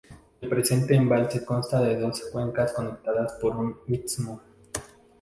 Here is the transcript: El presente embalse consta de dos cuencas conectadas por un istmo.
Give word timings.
El 0.41 0.49
presente 0.49 0.95
embalse 0.95 1.45
consta 1.45 1.79
de 1.79 1.99
dos 1.99 2.21
cuencas 2.31 2.73
conectadas 2.73 3.33
por 3.39 3.55
un 3.55 3.77
istmo. 3.87 4.41